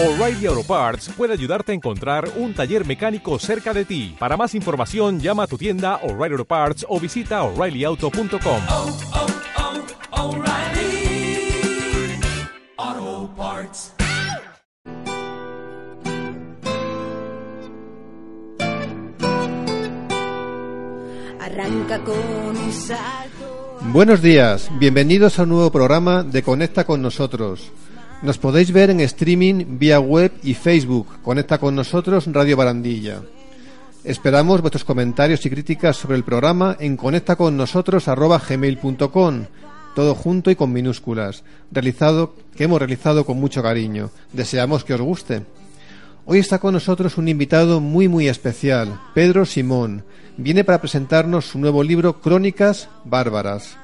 [0.00, 4.14] O'Reilly Auto Parts puede ayudarte a encontrar un taller mecánico cerca de ti.
[4.16, 8.62] Para más información, llama a tu tienda O'Reilly Auto Parts o visita oreillyauto.com.
[8.68, 9.26] oh, oh.
[21.40, 23.78] Arranca con un salto.
[23.80, 27.72] Buenos días, bienvenidos a un nuevo programa de Conecta con nosotros.
[28.20, 31.06] Nos podéis ver en streaming vía web y Facebook.
[31.22, 33.22] Conecta con nosotros Radio Barandilla.
[34.02, 39.44] Esperamos vuestros comentarios y críticas sobre el programa en conectaconnosotros@gmail.com,
[39.94, 44.10] todo junto y con minúsculas, realizado que hemos realizado con mucho cariño.
[44.32, 45.42] Deseamos que os guste.
[46.26, 50.02] Hoy está con nosotros un invitado muy muy especial, Pedro Simón.
[50.36, 53.76] Viene para presentarnos su nuevo libro Crónicas Bárbaras.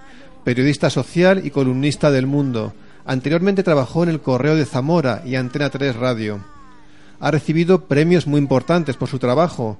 [0.42, 2.74] Periodista social y columnista del mundo.
[3.06, 6.40] Anteriormente trabajó en el Correo de Zamora y Antena 3 Radio.
[7.20, 9.78] Ha recibido premios muy importantes por su trabajo.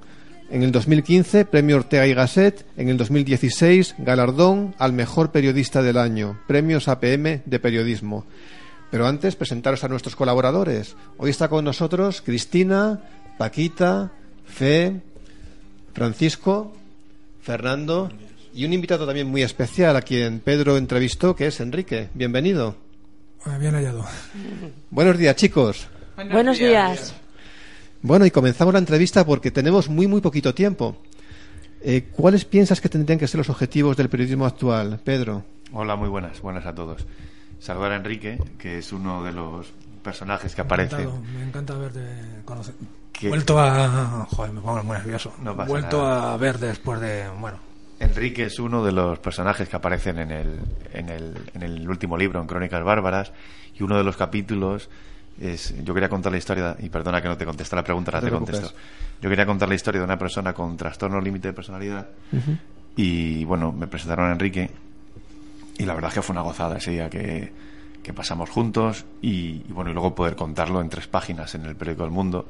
[0.51, 2.65] En el 2015, Premio Ortega y Gasset.
[2.77, 6.39] En el 2016, galardón al mejor periodista del año.
[6.47, 8.25] Premios APM de periodismo.
[8.91, 10.95] Pero antes, presentaros a nuestros colaboradores.
[11.17, 13.01] Hoy está con nosotros Cristina,
[13.39, 14.11] Paquita,
[14.45, 15.01] Fe,
[15.93, 16.73] Francisco,
[17.41, 18.11] Fernando
[18.53, 22.09] y un invitado también muy especial a quien Pedro entrevistó, que es Enrique.
[22.13, 22.84] Bienvenido.
[23.45, 24.03] Eh, Bien hallado.
[24.89, 25.87] Buenos días, chicos.
[26.31, 27.13] Buenos días.
[28.01, 30.97] Bueno, y comenzamos la entrevista porque tenemos muy, muy poquito tiempo.
[31.81, 35.43] Eh, ¿Cuáles piensas que tendrían que ser los objetivos del periodismo actual, Pedro?
[35.73, 37.05] Hola, muy buenas, buenas a todos.
[37.59, 39.67] Saludar a Enrique, que es uno de los
[40.03, 40.95] personajes que aparece.
[40.95, 42.01] Encantado, Me encanta verte
[42.45, 42.75] conocer.
[43.11, 43.29] ¿Qué?
[43.29, 44.27] Vuelto a.
[44.29, 45.33] Joder, me pongo muy nervioso.
[45.41, 46.33] No pasa Vuelto nada.
[46.33, 47.27] a ver después de.
[47.39, 47.57] Bueno,
[47.99, 50.59] Enrique es uno de los personajes que aparecen en el,
[50.93, 53.31] en el, en el último libro, en Crónicas Bárbaras,
[53.73, 54.89] y uno de los capítulos
[55.39, 55.73] es.
[55.83, 58.27] Yo quería contar la historia, y perdona que no te conteste la pregunta, ahora No
[58.27, 58.75] te contesto.
[59.21, 62.07] Yo quería contar la historia de una persona con trastorno límite de personalidad,
[62.97, 64.69] y bueno, me presentaron a Enrique,
[65.77, 67.51] y la verdad es que fue una gozada ese día que,
[68.03, 71.75] que pasamos juntos, y, y bueno, y luego poder contarlo en tres páginas en el
[71.75, 72.45] periódico El Mundo.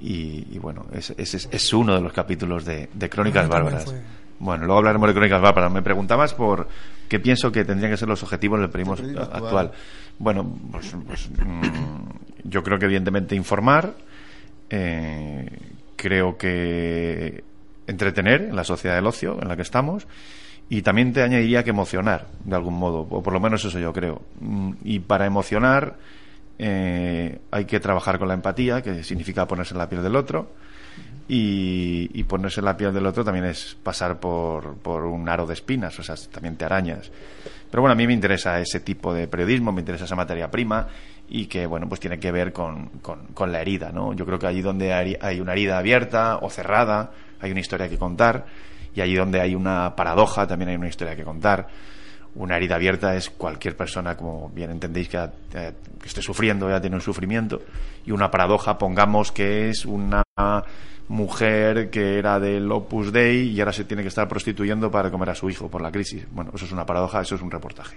[0.00, 3.84] Y, y bueno, ese es, es uno de los capítulos de, de Crónicas Bárbaras.
[3.84, 4.02] fue.
[4.38, 5.72] Bueno, luego hablaremos de Crónicas Bárbaras.
[5.72, 6.68] Me preguntabas por
[7.08, 9.30] qué pienso que tendrían que ser los objetivos del periodismo actual.
[9.32, 9.72] actual.
[10.18, 11.62] Bueno, pues, pues, mm,
[12.44, 13.94] yo creo que evidentemente informar,
[14.70, 15.48] eh,
[15.96, 17.44] creo que
[17.86, 20.06] entretener en la sociedad del ocio en la que estamos
[20.68, 23.92] y también te añadiría que emocionar de algún modo, o por lo menos eso yo
[23.92, 24.22] creo.
[24.40, 25.96] Mm, Y para emocionar
[26.58, 30.52] eh, hay que trabajar con la empatía, que significa ponerse en la piel del otro.
[31.26, 35.98] Y, ponerse la piel del otro también es pasar por, por un aro de espinas,
[35.98, 37.10] o sea, también te arañas.
[37.70, 40.88] Pero bueno, a mí me interesa ese tipo de periodismo, me interesa esa materia prima
[41.28, 44.12] y que, bueno, pues tiene que ver con, con, la herida, ¿no?
[44.12, 47.88] Yo creo que allí donde hay, hay una herida abierta o cerrada, hay una historia
[47.88, 48.46] que contar
[48.94, 51.66] y allí donde hay una paradoja también hay una historia que contar.
[52.36, 56.80] Una herida abierta es cualquier persona, como bien entendéis, que, eh, que esté sufriendo, ya
[56.80, 57.62] tiene un sufrimiento.
[58.04, 60.22] Y una paradoja, pongamos que es una
[61.08, 65.30] mujer que era del Opus Dei y ahora se tiene que estar prostituyendo para comer
[65.30, 66.26] a su hijo por la crisis.
[66.30, 67.96] Bueno, eso es una paradoja, eso es un reportaje.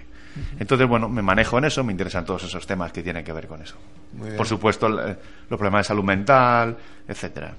[0.58, 3.46] Entonces, bueno, me manejo en eso, me interesan todos esos temas que tienen que ver
[3.48, 3.76] con eso.
[4.12, 4.36] Muy bien.
[4.36, 5.16] Por supuesto, eh,
[5.48, 6.76] los problemas de salud mental,
[7.08, 7.54] etcétera.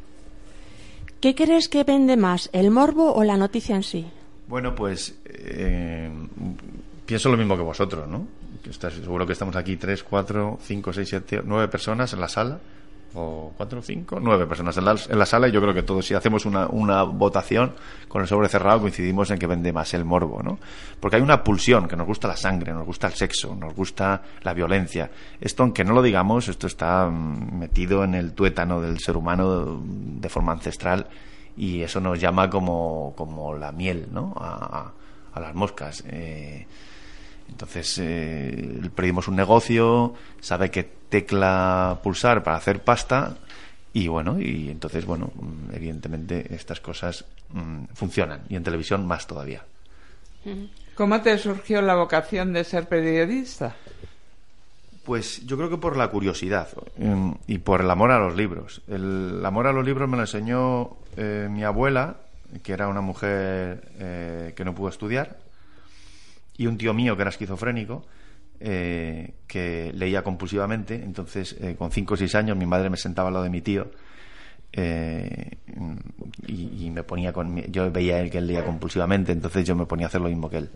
[1.20, 4.08] ¿Qué crees que vende más, el morbo o la noticia en sí?
[4.48, 6.10] Bueno, pues eh,
[7.06, 8.26] pienso lo mismo que vosotros, ¿no?
[8.70, 12.60] Estás- seguro que estamos aquí tres, cuatro, cinco, seis, siete, nueve personas en la sala.
[13.16, 16.06] O cuatro, cinco, nueve personas en la, en la sala y yo creo que todos,
[16.06, 17.74] si hacemos una, una votación
[18.08, 20.60] con el sobre cerrado, coincidimos en que vende más el morbo, ¿no?
[21.00, 24.22] Porque hay una pulsión, que nos gusta la sangre, nos gusta el sexo, nos gusta
[24.44, 25.10] la violencia.
[25.42, 29.82] Esto, aunque no lo digamos, esto está mm, metido en el tuétano del ser humano
[29.84, 31.08] de forma ancestral
[31.58, 34.34] y eso nos llama como, como la miel, ¿no?
[34.40, 34.94] A,
[35.34, 36.04] a- las moscas.
[36.08, 36.68] Eh,
[37.50, 43.36] entonces, eh, el periodismo es un negocio, sabe qué tecla pulsar para hacer pasta
[43.92, 49.28] y bueno, y entonces, bueno, mm, evidentemente estas cosas mm, funcionan y en televisión más
[49.28, 49.64] todavía.
[50.96, 53.76] ¿Cómo te surgió la vocación de ser periodista?
[55.04, 58.82] Pues yo creo que por la curiosidad mm, y por el amor a los libros.
[58.88, 62.18] El amor a los libros me lo enseñó eh, mi abuela,
[62.64, 65.38] que era una mujer eh, que no pudo estudiar,
[66.60, 68.06] y un tío mío que era esquizofrénico,
[68.60, 70.96] eh, que leía compulsivamente.
[70.96, 73.62] Entonces, eh, con cinco o seis años, mi madre me sentaba al lado de mi
[73.62, 73.90] tío
[74.74, 75.58] eh,
[76.46, 77.56] y, me ponía con.
[77.72, 80.28] Yo veía a él que él leía compulsivamente, entonces yo me ponía a hacer lo
[80.28, 80.70] mismo que él.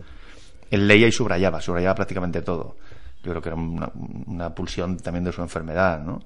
[0.70, 2.76] Él leía y subrayaba, subrayaba prácticamente todo.
[3.22, 3.90] Yo creo que era una,
[4.26, 6.22] una pulsión también de su enfermedad, ¿no?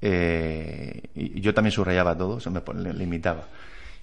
[0.00, 3.44] Eh, y yo también subrayaba todo, se me le, le imitaba.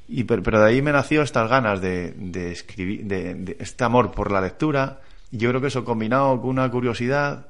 [0.07, 3.83] Y, pero, pero de ahí me nació estas ganas de, de escribir, de, de este
[3.83, 4.99] amor por la lectura.
[5.31, 7.47] Y yo creo que eso combinado con una curiosidad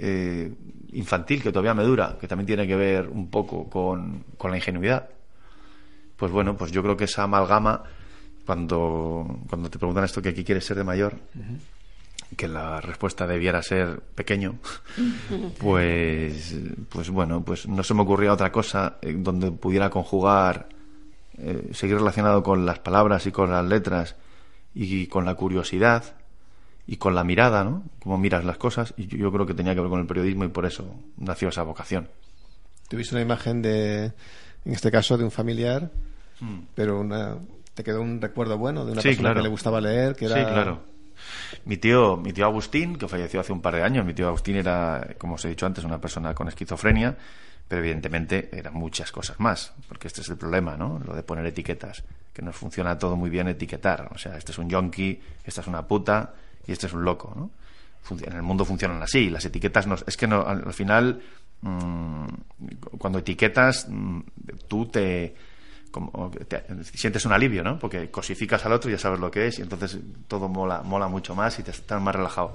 [0.00, 0.52] eh,
[0.92, 4.56] infantil que todavía me dura, que también tiene que ver un poco con, con la
[4.56, 5.08] ingenuidad.
[6.16, 7.82] Pues bueno, pues yo creo que esa amalgama,
[8.46, 11.16] cuando, cuando te preguntan esto que qué quieres ser de mayor,
[12.36, 14.58] que la respuesta debiera ser pequeño,
[15.58, 16.56] pues,
[16.88, 20.68] pues bueno, pues no se me ocurría otra cosa eh, donde pudiera conjugar,
[21.38, 24.16] eh, seguir relacionado con las palabras y con las letras
[24.74, 26.16] y con la curiosidad
[26.86, 27.82] y con la mirada, ¿no?
[28.02, 28.94] Cómo miras las cosas.
[28.96, 31.48] Y yo, yo creo que tenía que ver con el periodismo y por eso nació
[31.48, 32.08] esa vocación.
[32.88, 34.04] Tuviste una imagen de,
[34.64, 35.90] en este caso, de un familiar,
[36.74, 37.36] pero una,
[37.74, 39.02] te quedó un recuerdo bueno de una Mm.
[39.02, 39.40] Sí, persona claro.
[39.40, 40.36] que le gustaba leer, que era...
[40.36, 40.82] Sí, claro.
[41.64, 44.56] Mi tío, mi tío Agustín, que falleció hace un par de años, mi tío Agustín
[44.56, 47.18] era, como os he dicho antes, una persona con esquizofrenia,
[47.68, 50.98] pero evidentemente eran muchas cosas más, porque este es el problema, ¿no?
[51.04, 54.08] Lo de poner etiquetas, que nos funciona todo muy bien etiquetar.
[54.14, 56.34] O sea, este es un yonki, esta es una puta
[56.66, 57.50] y este es un loco, ¿no?
[58.22, 61.20] En el mundo funcionan así, las etiquetas nos, es que no, al, al final,
[61.60, 62.26] mm,
[62.96, 64.20] cuando etiquetas, mm,
[64.66, 65.34] tú te,
[65.90, 66.30] como
[66.94, 67.78] sientes un alivio, ¿no?
[67.78, 71.08] Porque cosificas al otro y ya sabes lo que es y entonces todo mola, mola
[71.08, 72.54] mucho más y te estás más relajado.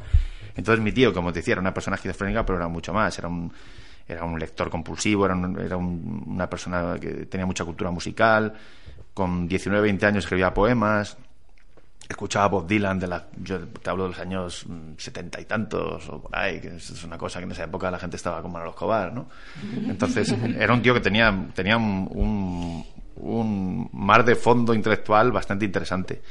[0.55, 3.27] Entonces mi tío, como te decía, era una persona esquizofrénica, pero era mucho más, era
[3.27, 3.51] un,
[4.07, 8.53] era un lector compulsivo, era, un- era un- una persona que tenía mucha cultura musical,
[9.13, 11.17] con 19, 20 años escribía poemas,
[12.09, 16.07] escuchaba Bob Dylan de la yo te hablo de los años mm, setenta y tantos
[16.09, 18.51] o por ahí que es una cosa que en esa época la gente estaba con
[18.51, 19.27] Manolo Escobar no
[19.87, 22.85] entonces era un tío que tenía tenía un, un,
[23.15, 26.21] un mar de fondo intelectual bastante interesante.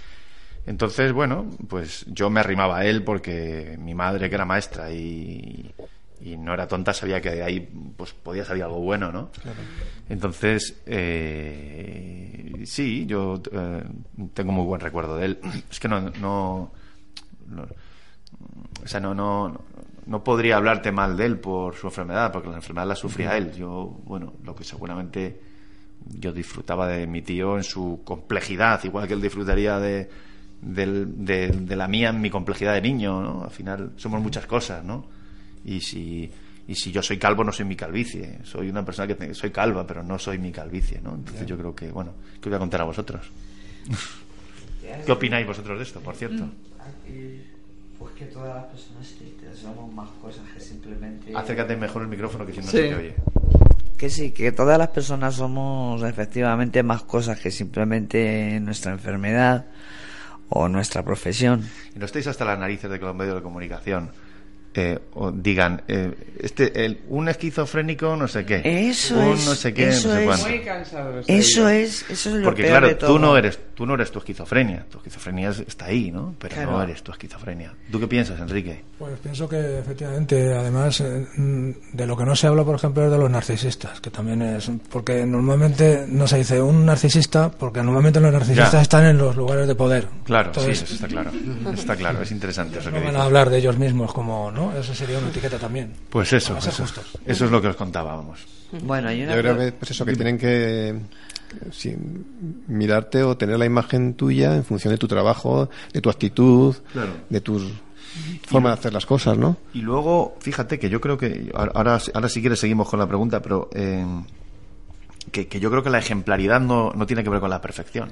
[0.67, 5.75] Entonces bueno pues yo me arrimaba a él porque mi madre que era maestra y
[6.25, 7.61] y no era tonta sabía que de ahí
[7.97, 9.31] pues podía salir algo bueno no
[10.09, 13.83] entonces, eh, sí, yo eh,
[14.35, 15.39] tengo muy buen recuerdo de él.
[15.71, 16.73] Es que no, no,
[17.49, 17.67] no-
[18.85, 19.61] o sea, no, no,
[20.07, 23.53] no podría hablarte mal de él por su enfermedad, porque la enfermedad la sufría él.
[23.53, 25.41] Yo, bueno, lo que seguramente
[26.19, 30.11] yo disfrutaba de mi tío en su complejidad, igual que él disfrutaría de,
[30.61, 33.45] del- de, de la mía en mi complejidad de niño, ¿no?
[33.45, 35.07] Al final somos muchas cosas, ¿no?
[35.65, 36.31] Y si,
[36.69, 38.39] y si yo soy calvo, no soy mi calvicie.
[38.45, 41.15] Soy una persona que te- soy calva, pero no soy mi calvicie, ¿no?
[41.15, 43.23] Entonces yo creo que, bueno, ¿qué voy a contar a vosotros?
[45.07, 46.45] ¿Qué opináis vosotros de esto, por cierto?
[47.09, 47.41] Y,
[47.99, 49.07] pues que todas las personas
[49.61, 51.33] somos más cosas que simplemente...
[51.35, 52.71] Acércate mejor el micrófono que si no Sí.
[52.79, 53.15] se te oye.
[53.97, 59.67] Que sí, que todas las personas somos efectivamente más cosas que simplemente nuestra enfermedad
[60.49, 61.65] o nuestra profesión.
[61.95, 64.11] Y no estéis hasta las narices de que los medios de comunicación
[64.75, 68.63] eh, o digan, eh, este, el, un esquizofrénico no sé qué.
[68.65, 70.27] Eso un es, no sé qué, eso no sé es.
[70.27, 70.49] cuánto.
[70.49, 71.69] Muy cansado estoy Eso yo.
[71.69, 73.13] es, eso es lo Porque peor de claro, todo.
[73.13, 76.35] tú no eres tú no eres tu esquizofrenia, tu esquizofrenia es- está ahí, ¿no?
[76.39, 76.71] Pero Claro.
[76.73, 77.73] no eres tu esquizofrenia.
[77.91, 78.83] ¿Tú qué piensas, Enrique?
[78.99, 83.05] Pues pienso que efectivamente, además, eh, mm, de lo que no se habla, por ejemplo,
[83.05, 84.71] es de los narcisistas, que también es.
[84.91, 88.83] Porque normalmente no se dice un narcisista, porque normalmente los narcisistas Ya.
[88.83, 90.07] están en los lugares de poder.
[90.25, 91.31] Claro, Entonces, sí, eso está claro.
[91.75, 93.21] Está claro, es interesante eso que van dices.
[93.21, 94.62] a hablar de ellos mismos como, ¿no?
[94.79, 95.93] Eso sería una etiqueta también.
[96.11, 96.85] Pues eso, eso,
[97.27, 98.41] eso es lo que os contaba, vamos.
[98.85, 100.99] Bueno, hay una Yo creo que, pues eso, que tienen que
[101.73, 101.95] sí,
[102.69, 107.13] mirarte o tener la imagen tuya en función de tu trabajo, de tu actitud, Claro.
[107.29, 107.61] de tu
[108.47, 109.57] forma de hacer las cosas, ¿no?
[109.75, 111.51] Y luego, fíjate que yo creo que.
[111.55, 113.69] Ahora, ahora, ahora si quieres seguimos con la pregunta, pero.
[113.75, 114.07] eh,
[115.31, 118.11] que, que yo creo que la ejemplaridad no, no tiene que ver con la perfección.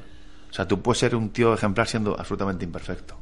[0.50, 3.16] O sea, tú puedes ser un tío ejemplar siendo absolutamente imperfecto.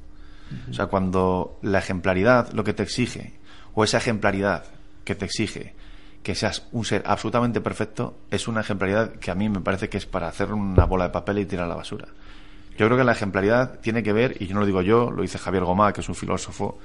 [0.71, 3.35] O sea, cuando la ejemplaridad lo que te exige,
[3.75, 4.65] o esa ejemplaridad
[5.05, 5.75] que te exige
[6.23, 9.99] que seas un ser absolutamente perfecto, es una ejemplaridad que a mí me parece que
[9.99, 12.09] es para hacer una bola de papel y tirar a la basura.
[12.77, 15.23] Yo creo que la ejemplaridad tiene que ver, y yo no lo digo yo, lo
[15.23, 16.79] dice Javier Gomá, que es un filósofo,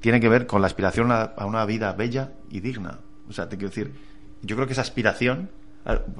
[0.00, 2.98] tiene que ver con la aspiración a, a una vida bella y digna.
[3.28, 3.92] O sea, te quiero decir,
[4.42, 5.50] yo creo que esa aspiración,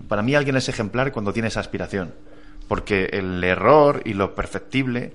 [0.09, 2.15] para mí alguien es ejemplar cuando tiene esa aspiración,
[2.69, 5.13] porque el error y lo perfectible,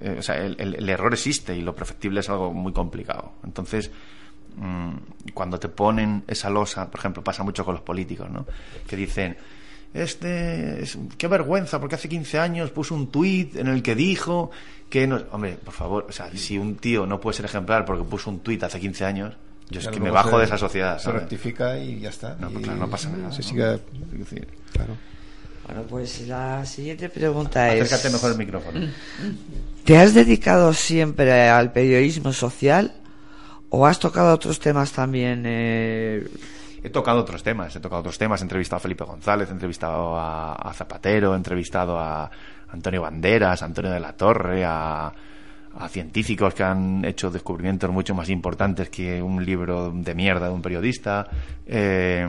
[0.00, 3.32] eh, o sea, el, el- el error existe y lo perfectible es algo muy complicado.
[3.44, 3.90] Entonces,
[4.56, 4.92] mm,
[5.34, 8.46] cuando te ponen esa losa, por ejemplo, pasa mucho con los políticos, ¿no?
[8.86, 9.36] Que dicen,
[9.92, 14.50] este, es- qué vergüenza, porque hace 15 años puso un tuit en el que dijo
[14.90, 15.20] que no...
[15.32, 18.40] Hombre, por favor, o sea, si un tío no puede ser ejemplar porque puso un
[18.40, 19.34] tuit hace 15 años,
[19.70, 21.20] yo es que me bajo se- de esa sociedad, Se ¿sabes?
[21.22, 22.36] rectifica y ya está.
[22.40, 23.32] No, y pues claro, no pasa nada.
[23.32, 23.48] Se ¿no?
[23.48, 24.96] sigue, claro.
[25.66, 27.82] Bueno, pues la siguiente pregunta es...
[27.90, 28.80] Acércate mejor el micrófono.
[29.84, 32.92] ¿Te has dedicado siempre al periodismo social
[33.70, 35.42] ¿O has tocado otros temas también?
[35.46, 36.26] eh,
[36.82, 40.16] He tocado otros temas, he tocado otros temas, he entrevistado a Felipe González, he entrevistado
[40.16, 42.30] a, a Zapatero, he entrevistado a
[42.68, 45.12] Antonio Banderas, a Antonio de la Torre, a,
[45.76, 50.52] a científicos que han hecho descubrimientos mucho más importantes que un libro de mierda de
[50.52, 51.26] un periodista,
[51.66, 52.28] eh,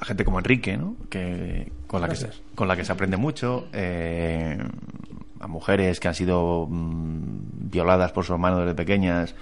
[0.00, 0.96] a gente como Enrique, ¿no?
[1.08, 4.58] que, con, la que se, con la que se aprende mucho, eh,
[5.40, 9.34] a mujeres que han sido mm, violadas por su hermano desde pequeñas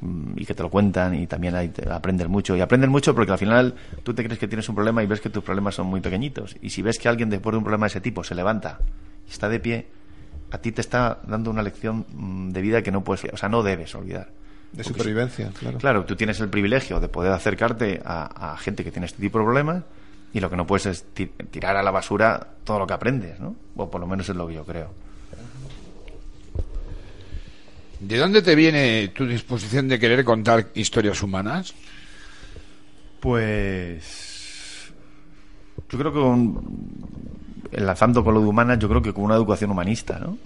[0.00, 3.14] mm, y que te lo cuentan y también ahí te aprendes mucho y aprendes mucho
[3.14, 5.74] porque al final tú te crees que tienes un problema y ves que tus problemas
[5.74, 8.22] son muy pequeñitos y si ves que alguien después de un problema de ese tipo
[8.24, 8.78] se levanta
[9.26, 9.86] y está de pie
[10.50, 13.48] a ti te está dando una lección mm, de vida que no puedes o sea
[13.48, 14.28] no debes olvidar
[14.72, 15.78] De Porque supervivencia, claro.
[15.78, 19.38] Claro, tú tienes el privilegio de poder acercarte a, a gente que tiene este tipo
[19.38, 19.82] de problemas
[20.34, 23.38] y lo que no puedes es ti- tirar a la basura todo lo que aprendes,
[23.38, 23.54] ¿no?
[23.76, 24.88] O por lo menos es lo que yo creo.
[28.02, 31.72] ¿De dónde te viene tu disposición de querer contar historias humanas?
[33.20, 34.92] Pues
[35.88, 36.64] yo creo que con-
[37.70, 40.36] enlazando con lo de humanas, yo creo que con una educación humanista, ¿no?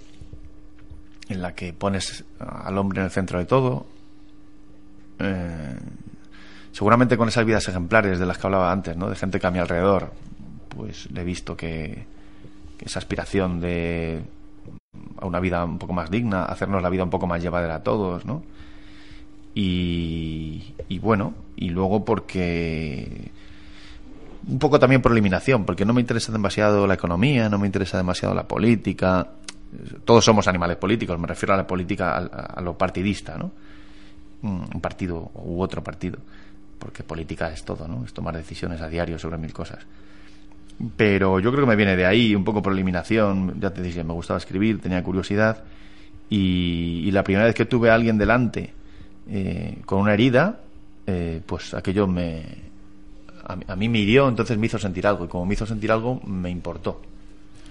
[1.29, 3.87] En la que pones al hombre en el centro de todo.
[5.19, 5.75] Eh,
[6.71, 9.09] seguramente con esas vidas ejemplares de las que hablaba antes, ¿no?
[9.09, 10.13] De gente que a mi alrededor,
[10.69, 12.05] pues le he visto que,
[12.77, 14.21] que esa aspiración de
[15.19, 17.83] a una vida un poco más digna, hacernos la vida un poco más llevadera a
[17.83, 18.43] todos, ¿no?
[19.55, 23.31] Y, y bueno, y luego porque
[24.47, 27.97] un poco también por eliminación, porque no me interesa demasiado la economía, no me interesa
[27.97, 29.27] demasiado la política.
[30.05, 33.51] Todos somos animales políticos, me refiero a la política, a, a lo partidista, ¿no?
[34.41, 36.19] Mm, Un partido u otro partido,
[36.79, 38.05] porque política es todo, ¿no?
[38.05, 39.79] Es tomar decisiones a diario sobre mil cosas.
[40.95, 43.59] Pero yo creo que me viene de ahí, un poco por eliminación.
[43.59, 45.63] Ya te dije, me gustaba escribir, tenía curiosidad.
[46.29, 48.73] Y, y la primera vez que tuve a alguien delante
[49.29, 50.59] eh, con una herida,
[51.07, 52.43] eh, pues aquello me.
[53.45, 55.25] A, mí- a mí me hirió, entonces me hizo sentir algo.
[55.25, 57.01] Y como me hizo sentir algo, me importó.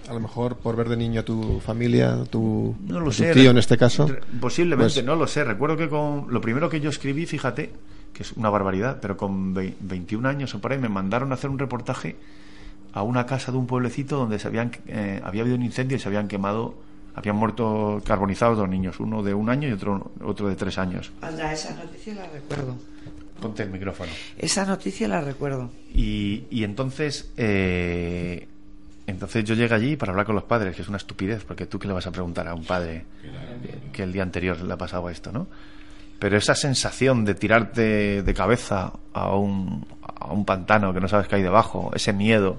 [0.09, 3.33] A lo mejor por ver de niño a tu familia, tu, No lo tu sé.
[3.33, 4.09] tío en este caso.
[4.41, 5.43] Posiblemente, pues- no lo sé.
[5.43, 7.71] Recuerdo que con lo primero que yo escribí, fíjate,
[8.13, 11.35] que es una barbaridad, pero con vei- 21 años o por ahí me mandaron a
[11.35, 12.15] hacer un reportaje
[12.93, 15.99] a una casa de un pueblecito donde se habían eh, había habido un incendio y
[15.99, 16.75] se habían quemado,
[17.15, 21.11] habían muerto carbonizados dos niños, uno de un año y otro otro de tres años.
[21.21, 22.75] Anda, esa noticia la recuerdo.
[23.39, 24.11] Ponte el micrófono.
[24.37, 25.69] Esa noticia la recuerdo.
[25.93, 28.47] Y, y entonces, eh,
[29.05, 31.77] entonces yo llegué allí para hablar con los padres, que es una estupidez, porque tú
[31.77, 33.05] qué le vas a preguntar a un padre
[33.93, 35.47] que el día anterior le ha pasado esto, ¿no?
[36.19, 41.27] Pero esa sensación de tirarte de cabeza a un, a un pantano que no sabes
[41.27, 42.57] qué hay debajo, ese miedo,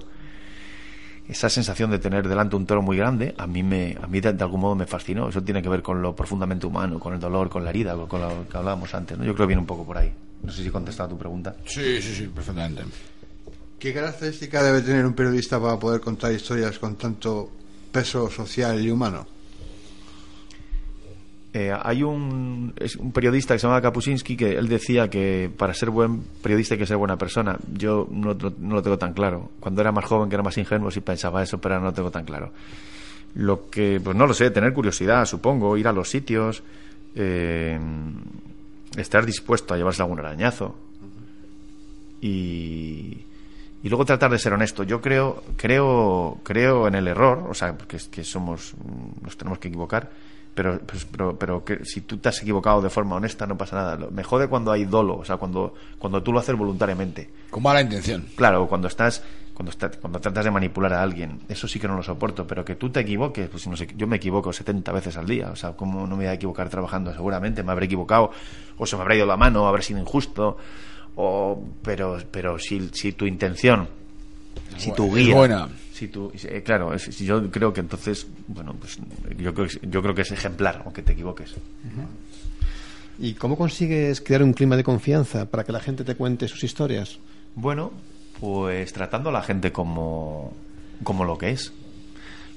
[1.28, 4.32] esa sensación de tener delante un toro muy grande, a mí, me, a mí de,
[4.32, 5.28] de algún modo me fascinó.
[5.28, 8.06] Eso tiene que ver con lo profundamente humano, con el dolor, con la herida, con,
[8.06, 9.24] con lo que hablábamos antes, ¿no?
[9.24, 10.12] Yo creo que viene un poco por ahí.
[10.42, 11.54] No sé si he contestado a tu pregunta.
[11.66, 12.82] Sí, sí, sí, perfectamente.
[13.78, 17.50] ¿Qué característica debe tener un periodista para poder contar historias con tanto
[17.92, 19.26] peso social y humano?
[21.54, 25.72] Eh, hay un, es un periodista que se llama Kapuscinski que él decía que para
[25.72, 27.56] ser buen periodista hay que ser buena persona.
[27.72, 29.50] Yo no, lo- tengo tan claro.
[29.58, 31.94] Cuando era más joven, que era más ingenuo, sí pensaba eso, pero ahora no lo
[31.94, 32.52] tengo tan claro.
[33.34, 36.62] Lo que, pues no lo sé, tener curiosidad, supongo, ir a los sitios,
[37.14, 37.78] eh,
[38.96, 40.76] estar dispuesto a llevarse algún arañazo
[42.20, 43.18] y,
[43.82, 44.82] y luego tratar de ser honesto.
[44.82, 48.74] Yo creo, creo, creo en el error, o sea, es que somos,
[49.22, 50.10] nos tenemos que equivocar,
[50.58, 53.76] pero, pues, pero, pero que si tú te has equivocado de forma honesta no pasa
[53.76, 53.94] nada.
[53.96, 57.30] Lo- Me jode cuando hay dolo, o sea, cuando, cuando tú lo haces voluntariamente.
[57.48, 58.26] Con mala intención.
[58.34, 59.22] Claro, cuando estás,
[59.54, 62.64] cuando estás, cuando tratas de manipular a alguien, eso sí que no lo soporto, pero
[62.64, 65.54] que tú te equivoques, pues no sé, yo me equivoco 70 veces al día, o
[65.56, 67.12] sea, ¿cómo no me voy a equivocar trabajando?
[67.14, 68.32] Seguramente me habré equivocado,
[68.78, 70.56] o se me habrá ido la mano, o habré sido injusto,
[71.14, 73.88] o, pero, pero si, si tu intención,
[74.76, 75.68] si tu guía, buena.
[75.98, 78.98] Si eh, claro, es- si yo creo que entonces, bueno, pues
[79.38, 81.54] yo creo, que- yo creo que es ejemplar, aunque te equivoques.
[83.18, 86.62] ¿Y cómo consigues crear un clima de confianza para que la gente te cuente sus
[86.62, 87.18] historias?
[87.56, 87.90] Bueno,
[88.40, 90.52] pues tratando a la gente como,
[91.02, 91.72] como lo que es.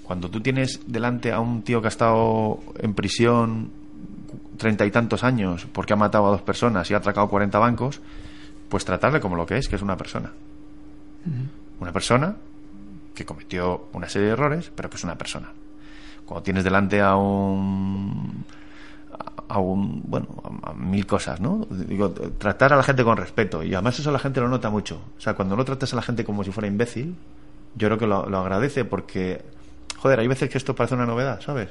[0.03, 3.71] Cuando tú tienes delante a un tío que ha estado en prisión
[4.57, 7.99] treinta y tantos años porque ha matado a dos personas y ha atracado 40 bancos,
[8.69, 10.31] pues tratarle como lo que es, que es una persona.
[11.79, 12.35] Una persona
[13.21, 15.51] que cometió una serie de errores, pero que es una persona.
[16.25, 18.45] Cuando tienes delante a un
[19.47, 20.27] a un bueno
[20.63, 24.17] a, mil cosas no digo tratar a la gente con respeto y además eso la
[24.17, 26.67] gente lo nota mucho o sea cuando no tratas a la gente como si fuera
[26.67, 27.15] imbécil
[27.75, 29.43] yo creo que lo, lo agradece porque
[29.97, 31.67] joder hay veces que esto parece una novedad sabes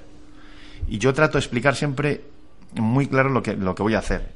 [0.88, 2.22] y yo trato de explicar siempre
[2.74, 4.30] muy claro lo que lo que voy a hacer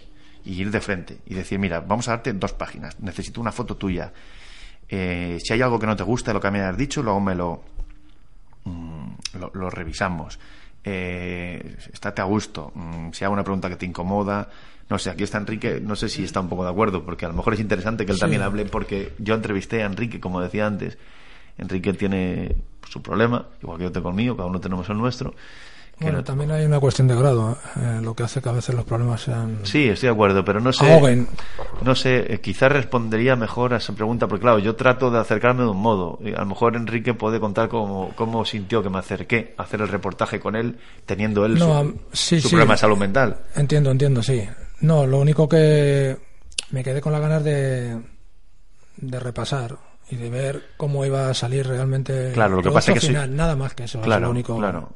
[0.45, 3.77] y ir de frente y decir, mira, vamos a darte dos páginas, necesito una foto
[3.77, 4.13] tuya.
[4.89, 7.21] Eh, si hay algo que no te gusta de lo que me has dicho, luego
[7.21, 7.63] me lo,
[8.65, 9.09] mm,
[9.41, 10.39] lo, lo revisamos.
[10.83, 12.71] Eh, estate a gusto.
[12.75, 14.49] Mm, si hago una pregunta que te incomoda,
[14.89, 17.29] no sé, aquí está Enrique, no sé si está un poco de acuerdo, porque a
[17.29, 18.21] lo mejor es interesante que él Sí.
[18.21, 20.99] también hable, porque yo entrevisté a Enrique, como decía antes.
[21.57, 22.55] Enrique tiene
[22.89, 25.35] su problema, igual que yo tengo el mío, cada uno tenemos el nuestro.
[26.01, 28.75] Bueno, no- también hay una cuestión de grado, eh, lo que hace que a veces
[28.75, 29.61] los problemas sean...
[29.63, 30.93] Sí, estoy de acuerdo, pero no sé.
[30.93, 31.29] Ahoguen.
[31.85, 35.63] No sé, eh, quizás respondería mejor a esa pregunta, porque claro, yo trato de acercarme
[35.65, 36.19] de un modo.
[36.25, 39.81] y a lo mejor Enrique puede contar cómo, cómo sintió que me acerqué a hacer
[39.81, 42.55] el reportaje con él, teniendo él No, su, am- sí, su sí.
[42.55, 43.37] problema de salud mental.
[43.55, 44.43] Entiendo, entiendo, sí.
[44.81, 46.17] No, lo único que
[46.71, 48.01] me quedé con las ganas de,
[48.97, 49.77] de repasar
[50.11, 53.13] y de ver cómo iba a salir realmente Claro, lo que pasa es que sí.
[53.13, 54.57] nada más que eso, es Claro, lo único.
[54.57, 54.91] claro.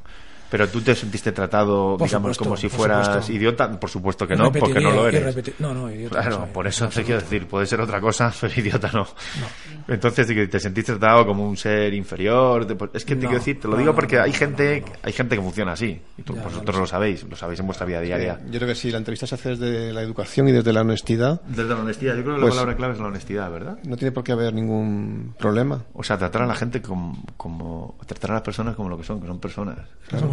[0.50, 3.32] Pero tú te sentiste tratado, Por digamos, supuesto, como si fueras supuesto.
[3.32, 3.78] idiota.
[3.78, 5.60] Por supuesto que no, porque no lo eres.
[5.60, 8.32] no, no, idiota no Claro, soy, por eso te quiero decir, puede ser otra cosa,
[8.40, 9.06] pero idiota no.
[9.88, 12.66] Entonces, que te sentiste tratado como un ser inferior.
[12.66, 14.30] te- Es que te No, quiero decir, te lo no, digo no, porque no, hay
[14.30, 16.00] no, gente hay gente que funciona así.
[16.16, 18.38] Y tú- Ya, vosotros lo lo sabéis, lo sabéis en vuestra vida diaria.
[18.50, 21.40] Yo creo que sí, la entrevista se hace desde la educación y desde la honestidad.
[21.42, 23.78] Desde la honestidad, yo creo que Pues- la palabra clave es la honestidad, ¿verdad?
[23.84, 25.84] No tiene por qué haber ningún problema.
[25.92, 29.04] O sea, tratar a la gente como, como tratar a las personas como lo que
[29.04, 29.78] son, que son personas.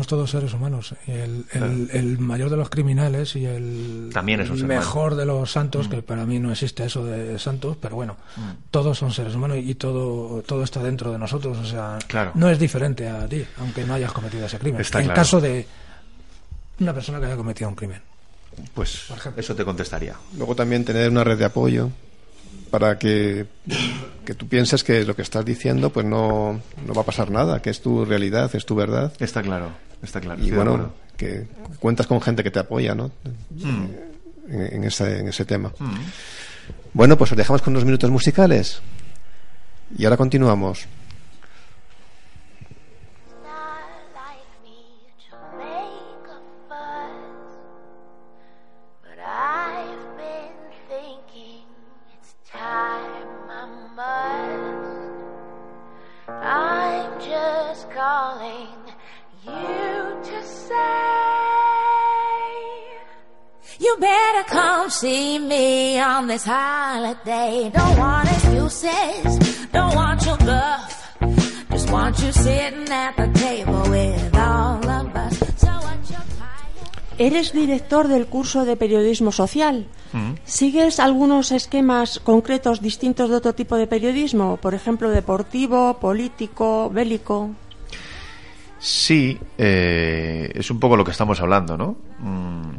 [0.06, 0.94] Somos todos seres humanos.
[1.08, 1.74] Y el, el- Claro.
[1.94, 5.16] el mayor de los criminales y el También es un mejor humano.
[5.16, 5.92] de los santos, Mm.
[5.92, 8.42] que para mí no existe eso de santos, pero bueno, Mm.
[8.72, 11.58] todos son seres humanos y todo, todo está dentro de nosotros.
[11.58, 12.32] O sea, Claro.
[12.36, 14.82] no es diferente a ti, aunque no hayas cometido ese crimen.
[14.82, 15.16] Está en claro.
[15.22, 15.66] caso de
[16.80, 18.02] una persona que haya cometido un crimen.
[18.76, 19.08] Pues
[19.38, 20.16] eso te contestaría.
[20.38, 21.90] Luego también tener una red de apoyo
[22.70, 23.46] para que,
[24.26, 27.62] que tú pienses que lo que estás diciendo pues no, no va a pasar nada,
[27.62, 29.14] que es tu realidad, es tu verdad.
[29.20, 29.70] Está claro,
[30.02, 30.44] está claro.
[30.44, 31.48] Y bueno, que
[31.80, 33.12] cuentas con gente que te apoya ¿no?
[33.52, 33.86] Mm.
[34.50, 35.72] en, en ese, en ese tema.
[35.80, 35.96] Mm.
[36.94, 38.82] Bueno, pues os dejamos con unos minutos musicales.
[39.98, 40.88] Y ahora continuamos.
[63.96, 67.72] You better come see me on this holiday.
[67.74, 69.40] Don't want excuses,
[69.72, 71.16] don't want your guff.
[71.72, 75.40] Just want you sitting at the table with all of us.
[75.56, 76.18] So what you
[77.18, 79.88] Eres director del curso de periodismo social.
[80.12, 80.34] Mm.
[80.44, 84.58] ¿Sigues algunos esquemas concretos distintos de otro tipo de periodismo?
[84.58, 87.52] Por ejemplo, deportivo, político, bélico.
[88.78, 91.96] Sí, eh, es un poco lo que estamos hablando, ¿no?
[92.20, 92.75] Mm,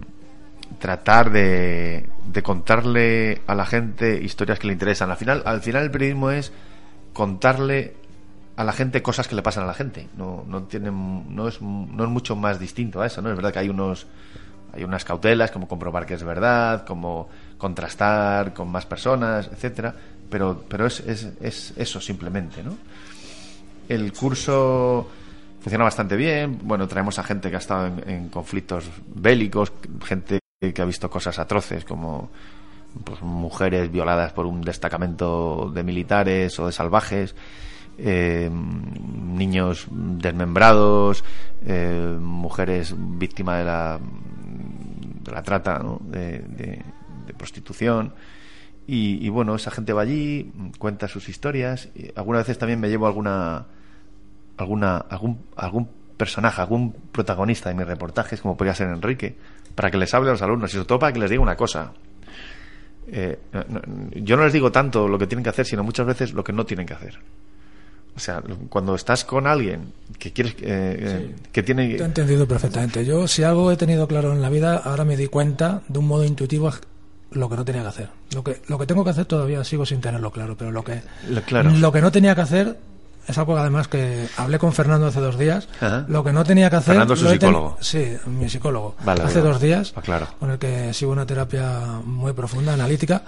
[0.86, 5.10] tratar de, de contarle a la gente historias que le interesan.
[5.10, 6.52] Al final, al final el periodismo es
[7.12, 7.94] contarle
[8.54, 10.06] a la gente cosas que le pasan a la gente.
[10.16, 13.30] No, no tiene, no es, no es mucho más distinto a eso, ¿no?
[13.30, 14.06] Es verdad que hay unos,
[14.72, 19.92] hay unas cautelas como comprobar que es verdad, como contrastar con más personas, etcétera.
[20.30, 22.78] Pero, pero es, es, es eso simplemente, ¿no?
[23.88, 25.10] El curso
[25.60, 26.60] funciona bastante bien.
[26.62, 29.72] Bueno, traemos a gente que ha estado en conflictos bélicos,
[30.04, 30.38] gente
[30.72, 32.30] que ha visto cosas atroces como
[33.04, 37.34] pues, mujeres violadas por un destacamento de militares o de salvajes,
[37.98, 41.24] eh, niños desmembrados,
[41.66, 43.98] eh, mujeres víctimas de la,
[45.24, 45.98] de la trata, ¿no?
[46.02, 46.82] de, de-
[47.36, 48.14] prostitución.
[48.86, 51.88] Y, y bueno, esa gente va allí, cuenta sus historias.
[52.14, 53.66] Algunas veces también me llevo alguna
[54.56, 59.36] alguna algún algún personaje, algún protagonista de mis reportajes, como podría ser Enrique,
[59.74, 61.56] para que les hable a los alumnos y sobre todo para que les diga una
[61.56, 61.92] cosa.
[63.08, 63.80] Eh, no- no-
[64.14, 66.52] yo no les digo tanto lo que tienen que hacer, sino muchas veces lo que
[66.52, 67.18] no tienen que hacer.
[68.16, 72.48] O sea, cuando estás con alguien que quieres eh, eh, que tiene Te he entendido
[72.48, 73.04] perfectamente.
[73.04, 76.06] Yo, si algo he tenido claro en la vida, ahora me di cuenta de un
[76.08, 76.72] modo intuitivo
[77.32, 78.08] lo que no tenía que hacer.
[78.34, 81.02] Lo que, lo que tengo que hacer todavía sigo sin tenerlo claro, pero lo que,
[81.28, 81.70] Lo- claro.
[81.72, 82.78] lo que no tenía que hacer
[83.26, 85.68] es algo que además que hablé con Fernando hace dos días.
[85.80, 86.04] Ajá.
[86.08, 86.92] Lo que no tenía que hacer.
[86.94, 87.76] Fernando es su ten- psicólogo.
[87.80, 88.96] Sí, mi psicólogo.
[89.04, 89.50] Vale, hace vale.
[89.52, 89.92] dos días.
[89.96, 90.28] Ah, claro.
[90.38, 93.22] Con el que sigo una terapia muy profunda, analítica.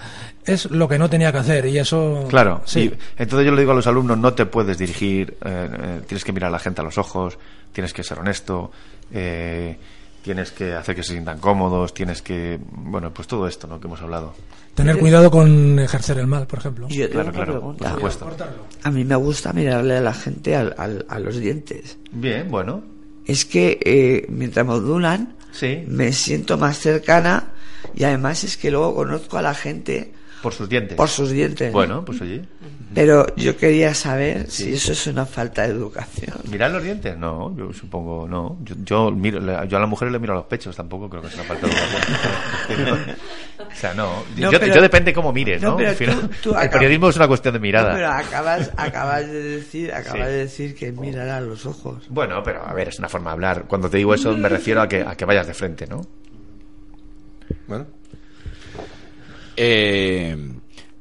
[0.45, 2.27] Es lo que no tenía que hacer y eso.
[2.29, 2.81] Claro, Sí.
[2.81, 6.25] y entonces yo le digo a los alumnos, no te puedes dirigir, eh, eh, tienes
[6.25, 7.39] que mirar a la gente a los ojos,
[7.73, 8.71] tienes que ser honesto,
[9.13, 9.79] eh,
[10.23, 13.81] tienes que hacer que se sientan cómodos, tienes que, bueno, pues todo esto, ¿no?
[13.81, 14.35] Que hemos hablado.
[14.75, 16.87] Tener cuidado con ejercer el mal, por ejemplo.
[16.89, 17.85] Yo tengo Claro, una claro, pregunta.
[17.97, 18.47] por supuesto.
[18.85, 21.99] A mí me gusta mirarle a la gente al- al- a los dientes.
[22.13, 22.83] Bien, bueno.
[23.27, 25.83] Es que eh, mientras modulan, Sí.
[25.89, 27.53] me siento más cercana
[27.95, 30.97] Y además es que luego conozco a la gente Por sus dientes.
[30.97, 31.73] por sus dientes.
[31.73, 32.43] Bueno, pues oye.
[32.95, 34.65] Pero yo quería saber Sí.
[34.65, 36.37] si eso es una falta de educación.
[36.51, 37.17] ¿Mirar los dientes?
[37.19, 38.59] No, yo supongo, no.
[38.63, 41.29] Yo, yo, miro, yo a las mujeres le miro a los pechos, tampoco creo que
[41.29, 43.17] sea una falta de educación.
[43.71, 44.23] o sea, no.
[44.37, 45.77] No, yo, pero- yo depende cómo mires, No, ¿no?
[45.77, 47.89] pero Al final, tú- tú el acabas- periodismo es una cuestión de mirada.
[47.91, 50.33] No, pero acabas, acabas de decir, acabas Sí.
[50.33, 52.05] de decir que mirar a los ojos.
[52.09, 53.65] Bueno, pero a ver, es una forma de hablar.
[53.69, 56.01] Cuando te digo eso me refiero a que, a que vayas de frente, ¿no?
[57.67, 57.87] Bueno.
[59.61, 60.37] Eh,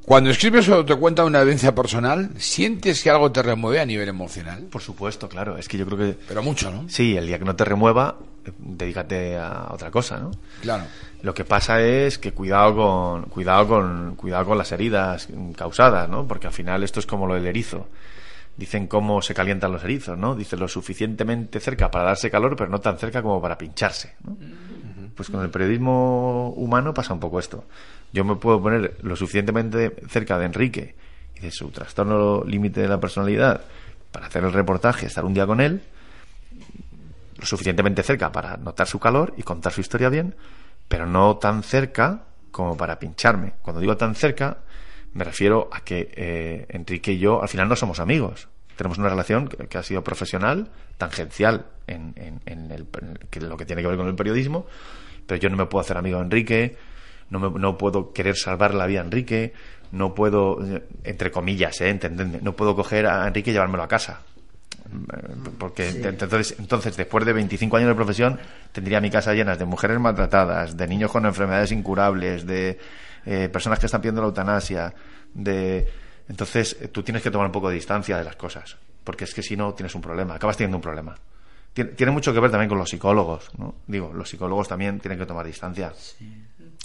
[0.02, 4.08] cuando escribes o te cuenta una vivencia personal, ¿sientes que algo te remueve a nivel
[4.10, 4.64] emocional?
[4.64, 5.58] Por supuesto, claro.
[5.58, 6.18] Es que yo creo que...
[6.28, 6.88] Pero mucho, ¿no?
[6.90, 10.32] Sí, el día que no te remueva, eh, dedícate a otra cosa, ¿no?
[10.62, 10.86] Claro.
[11.22, 16.26] Lo que pasa es que cuidado con, cuidado con, cuidado con las heridas causadas, ¿no?
[16.26, 17.88] Porque al final esto es como lo del erizo.
[18.56, 20.36] Dicen cómo se calientan los erizos, ¿no?
[20.36, 24.38] Dicen lo suficientemente cerca para darse calor, pero no tan cerca como para pincharse, ¿no?
[25.16, 27.66] Pues con el periodismo humano pasa un poco esto.
[28.14, 30.96] Yo me puedo poner lo suficientemente cerca de Enrique
[31.36, 33.62] y de su trastorno límite de la personalidad
[34.12, 35.82] para hacer el reportaje, estar un día con él,
[37.38, 40.36] lo suficientemente cerca para notar su calor y contar su historia bien,
[40.88, 43.54] pero no tan cerca como para pincharme.
[43.62, 44.58] Cuando digo tan cerca,
[45.14, 48.48] me refiero a que eh, Enrique y yo al final no somos amigos.
[48.76, 52.88] Tenemos una relación que, ha sido profesional, tangencial en, en- en el-
[53.32, 54.66] en lo que tiene que ver con el periodismo,
[55.28, 56.78] pero yo no me puedo hacer amigo de Enrique,
[57.30, 59.54] no, me- no puedo querer salvar la vida a Enrique,
[59.92, 60.58] no puedo,
[61.04, 64.22] entre comillas, eh, entendedme, no puedo coger a Enrique y llevármelo a casa.
[64.86, 66.00] Eh, Porque Sí.
[66.02, 68.40] ent- entonces, entonces, después de 25 años de profesión,
[68.72, 72.78] tendría mi casa llena de mujeres maltratadas, de niños con enfermedades incurables, de
[73.26, 74.94] eh, personas que están pidiendo la eutanasia,
[75.34, 75.88] de
[76.30, 79.34] entonces eh, tú tienes que tomar un poco de distancia de las cosas, porque es
[79.34, 81.16] que si no tienes un problema, acabas teniendo un problema.
[81.74, 83.76] Tiene, tiene mucho que ver también con los psicólogos, ¿no?
[83.86, 85.92] Digo, los psicólogos también tienen que tomar distancia.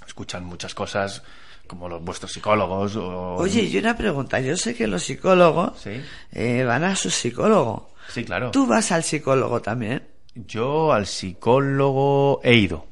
[0.07, 1.23] Escuchan muchas cosas
[1.67, 4.41] como los vuestros psicólogos o Oye, y una pregunta.
[4.41, 6.01] Yo sé que los psicólogos Sí.
[6.33, 7.91] eh, van a su psicólogo.
[8.09, 8.51] Sí, claro.
[8.51, 10.07] ¿Tú vas al psicólogo también?
[10.35, 12.87] Yo al psicólogo he ido.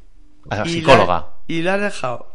[0.49, 1.14] A la Y psicóloga.
[1.14, 2.30] la- y lo has dejado.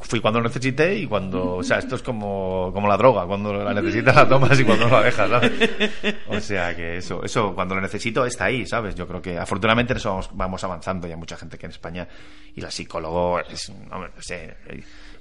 [0.00, 1.56] Fui cuando lo necesité y cuando.
[1.56, 3.26] O sea, esto es como, como la droga.
[3.26, 5.52] Cuando la necesitas la tomas y cuando no la dejas, ¿sabes?
[6.28, 8.94] O sea que eso, eso cuando lo necesito está ahí, ¿sabes?
[8.94, 11.06] Yo creo que afortunadamente en eso vamos, vamos avanzando.
[11.06, 12.08] Y hay mucha gente que en España.
[12.54, 13.70] Y la psicólogo es.
[13.70, 14.56] No, no sé.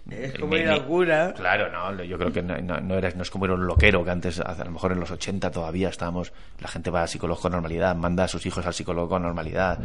[0.10, 1.34] Es como ir al cura.
[1.34, 3.68] Claro, no, yo creo que no, no, no eres, no es como ir a un
[3.68, 7.10] loquero que antes, a lo mejor en los 80 todavía estábamos, la gente va al
[7.10, 9.80] psicólogo con normalidad, manda a sus hijos al psicólogo con normalidad.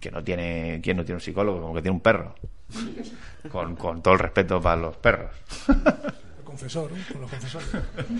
[0.00, 1.60] Que no tiene, ¿quién no tiene un psicólogo?
[1.60, 2.34] Como que tiene un perro.
[3.50, 5.30] Con, con todo el respeto para los perros.
[6.44, 6.98] Confesor, ¿no?
[7.12, 7.68] Con los confesores.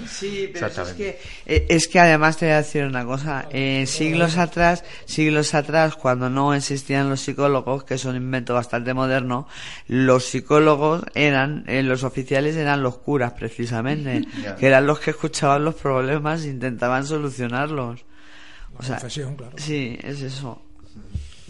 [0.09, 3.47] Sí, pero eso es que, eh, es que además te voy a decir una cosa.
[3.51, 8.95] Eh, siglos atrás, siglos atrás, cuando no existían los psicólogos, que es un invento bastante
[8.95, 9.49] moderno,
[9.89, 14.23] los psicólogos eran, eh, los oficiales eran los curas precisamente,
[14.61, 18.05] que eran los que escuchaban los problemas e intentaban solucionarlos.
[18.79, 19.57] O sea, confesión, claro.
[19.57, 20.63] Sí, es eso.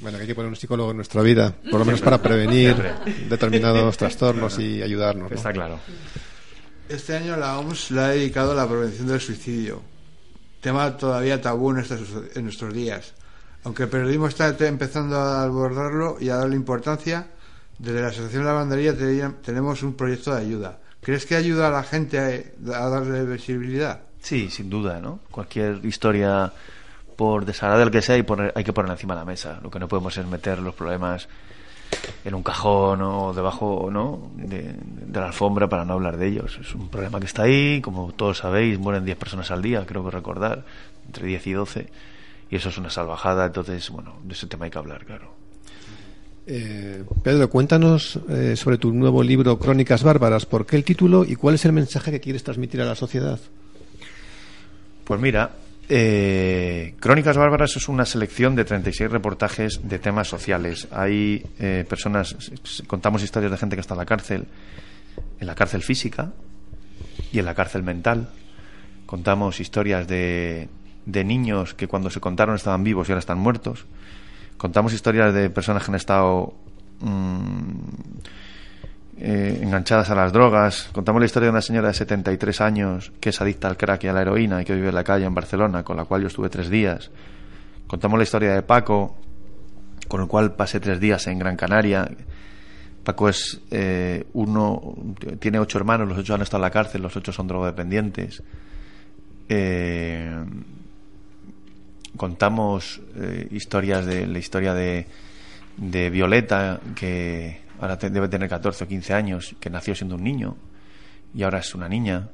[0.02, 2.76] Bueno, que hay que poner un psicólogo en nuestra vida, por lo menos para prevenir
[3.30, 5.30] determinados trastornos y ayudarnos.
[5.30, 5.36] ¿no?
[5.36, 5.78] Está claro.
[6.88, 9.82] Este año la OMS la ha dedicado a la prevención del suicidio,
[10.60, 12.02] tema todavía tabú en nuestros,
[12.34, 13.14] en nuestros días.
[13.64, 17.26] Aunque el periodismo está empezando a abordarlo y a darle importancia,
[17.78, 20.78] desde la Asociación de la Lavandería te- tenemos un proyecto de ayuda.
[21.00, 22.18] ¿Crees que ayuda a la gente
[22.70, 24.00] a, a darle visibilidad?
[24.20, 25.20] Sí, sin duda, ¿no?
[25.30, 26.52] Cualquier historia,
[27.16, 29.58] por desagradable que sea, y poner, hay que ponerla encima de la mesa.
[29.62, 31.28] Lo que no podemos es meter los problemas
[32.24, 34.30] en un cajón o debajo ¿no?
[34.36, 36.58] de, de la alfombra para no hablar de ellos.
[36.60, 40.04] Es un problema que está ahí, como todos sabéis, mueren 10 personas al día, creo
[40.04, 40.64] que recordar,
[41.06, 41.86] entre 10 y 12,
[42.50, 45.34] y eso es una salvajada, entonces, bueno, de ese tema hay que hablar, claro.
[46.48, 50.46] Eh, Pedro, cuéntanos eh, sobre tu nuevo libro Crónicas Bárbaras.
[50.46, 53.40] ¿Por qué el título y cuál es el mensaje que quieres transmitir a la sociedad?
[55.04, 55.50] Pues mira,
[55.88, 60.88] eh, Crónicas Bárbaras es una selección de 36 reportajes de temas sociales.
[60.90, 62.36] Hay eh, personas,
[62.86, 64.46] contamos historias de gente que está en la cárcel,
[65.38, 66.32] en la cárcel física
[67.32, 68.28] y en la cárcel mental.
[69.06, 70.68] Contamos historias de,
[71.04, 73.86] de niños que cuando se contaron estaban vivos y ahora están muertos.
[74.56, 76.54] Contamos historias de personas que han estado
[77.00, 77.78] mm,
[79.18, 80.90] eh, enganchadas a las drogas.
[80.92, 84.08] Contamos la historia de una señora de 73 años que es adicta al crack y
[84.08, 86.26] a la heroína y que vive en la calle en Barcelona, con la cual yo
[86.28, 87.10] estuve tres días.
[87.86, 89.16] Contamos la historia de Paco,
[90.06, 92.06] con el cual pasé tres días en Gran Canaria.
[93.04, 94.94] Paco es eh, uno,
[95.38, 98.42] tiene ocho hermanos, los ocho han estado en la cárcel, los ocho son drogodependientes.
[99.48, 100.44] Eh,
[102.18, 103.00] contamos
[103.50, 105.06] historias de la historia de,
[105.78, 110.56] de Violeta, que ahora debe tener 14 o 15 años, que nació siendo un niño
[111.34, 112.28] y ahora es una niña.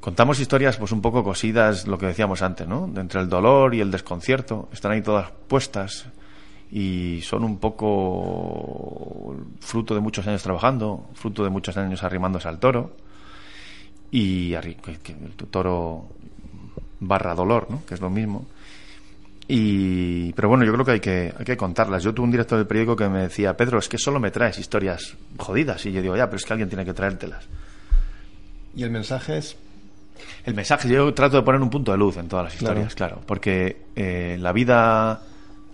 [0.00, 2.90] Contamos historias pues un poco cosidas, lo que decíamos antes, ¿no?
[2.96, 6.06] Entre el dolor y el desconcierto, están ahí todas puestas
[6.70, 12.58] y son un poco fruto de muchos años trabajando, fruto de muchos años arrimándose al
[12.58, 12.96] toro
[14.10, 14.76] y el
[15.50, 16.08] toro
[17.00, 17.84] barra dolor, ¿no?
[17.86, 18.46] Que es lo mismo.
[19.48, 22.02] Y, pero bueno, yo creo que hay, que hay que contarlas.
[22.02, 24.58] Yo tuve un director del periódico que me decía, Pedro, es que solo me traes
[24.58, 25.86] historias jodidas.
[25.86, 27.46] Y yo digo, ya, pero es que alguien tiene que traértelas.
[28.74, 29.56] ¿Y el mensaje es?
[30.44, 32.74] El mensaje, yo trato de poner un punto de luz en todas las Claro.
[32.80, 33.20] historias, claro.
[33.26, 35.20] porque eh, la vida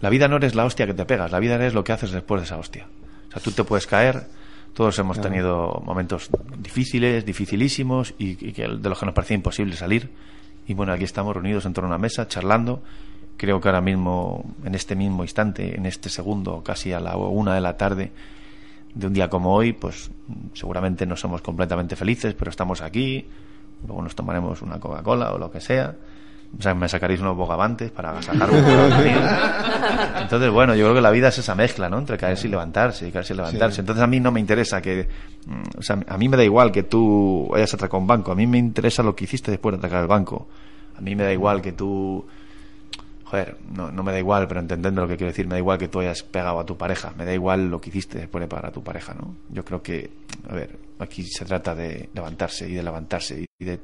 [0.00, 2.11] la vida no eres la hostia que te pegas, la vida eres lo que haces
[2.11, 2.87] después de esa hostia.
[3.28, 4.24] O sea, tú te puedes caer,
[4.74, 5.30] todos hemos Claro.
[5.30, 10.11] tenido momentos difíciles, dificilísimos, y, y que de los que nos parecía imposible salir.
[10.66, 12.82] Y bueno, aquí estamos reunidos en torno a una mesa, charlando.
[13.37, 17.55] Creo que ahora mismo, en este mismo instante, en este segundo, casi a la una
[17.55, 18.12] de la tarde,
[18.95, 20.11] de un día como hoy, pues
[20.53, 23.27] seguramente no somos completamente felices, pero estamos aquí,
[23.87, 25.95] luego nos tomaremos una Coca-Cola o lo que sea,
[26.57, 28.59] o sea, me sacaréis unos bogavantes para agasajarme.
[28.61, 30.23] un.
[30.23, 31.99] Entonces, bueno, yo creo que la vida es esa mezcla, ¿no?
[31.99, 33.77] Entre caerse y levantarse, y caerse y levantarse.
[33.77, 33.81] Sí.
[33.81, 35.09] Entonces, a mí no me interesa que...
[35.47, 38.35] mm, O sea, a mí me da igual que tú hayas atracado un banco, a
[38.35, 40.47] mí me interesa lo que hiciste después de atracar el banco.
[40.97, 42.25] A mí me da igual que tú...
[43.33, 45.47] Joder, no, no me da igual, pero entendedme lo que quiero decir.
[45.47, 47.14] Me da igual que tú hayas pegado a tu pareja.
[47.16, 49.37] Me da igual lo que hiciste después de pagar a tu pareja, ¿no?
[49.49, 50.11] Yo creo que,
[50.51, 53.81] a ver, aquí se trata de levantarse y de levantarse y de,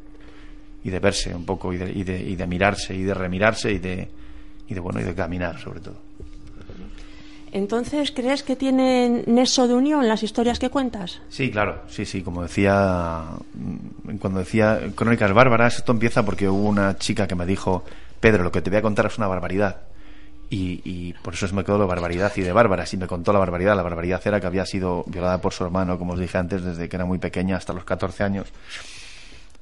[0.85, 3.73] y de verse un poco y de, y de, y de mirarse y de remirarse
[3.73, 4.11] y de,
[4.69, 5.97] y de, bueno, y de caminar sobre todo.
[7.51, 11.23] Entonces, ¿crees que tienen nexo de unión las historias que cuentas?
[11.31, 13.25] Sí, claro, sí, sí, como decía,
[14.21, 17.85] cuando decía Crónicas Bárbaras, esto empieza porque hubo una chica que me dijo,
[18.21, 19.83] Pedro, lo que te voy a contar es una barbaridad.
[20.51, 23.39] Y, y por eso me quedó la barbaridad y de bárbaras, y me contó la
[23.39, 23.77] barbaridad.
[23.77, 26.89] La barbaridad era que había sido violada por su hermano, como os dije antes, desde
[26.89, 28.49] que era muy pequeña hasta los 14 años.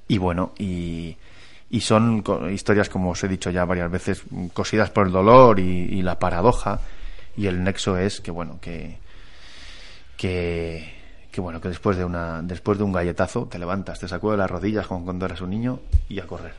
[0.08, 1.16] Y bueno, y,
[1.70, 5.64] y son historias, como os he dicho ya varias veces, cosidas por el dolor y,
[5.64, 6.80] y la paradoja.
[7.36, 8.98] Y el nexo es que, bueno, que,
[10.16, 10.94] que,
[11.30, 14.50] que bueno, que después de una, después de un galletazo te levantas, te sacudes las
[14.50, 16.54] rodillas como cuando eras un niño y a correr.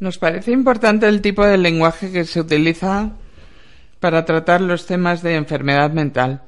[0.00, 3.10] Nos parece importante el tipo de lenguaje que se utiliza
[4.00, 6.42] para tratar los temas de enfermedad mental.